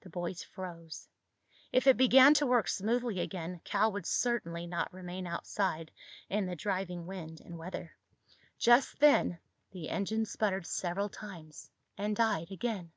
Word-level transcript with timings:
The 0.00 0.10
boys 0.10 0.42
froze. 0.42 1.06
If 1.70 1.86
it 1.86 1.96
began 1.96 2.34
to 2.34 2.44
work 2.44 2.66
smoothly 2.66 3.20
again, 3.20 3.60
Cal 3.62 3.92
would 3.92 4.04
certainly 4.04 4.66
not 4.66 4.92
remain 4.92 5.28
outside 5.28 5.92
in 6.28 6.46
the 6.46 6.56
driving 6.56 7.06
wind 7.06 7.40
and 7.40 7.56
weather. 7.56 7.96
Just 8.58 8.98
then 8.98 9.38
the 9.70 9.88
engine 9.88 10.24
sputtered 10.26 10.66
several 10.66 11.08
times 11.08 11.70
and 11.96 12.16
died 12.16 12.50
again. 12.50 12.90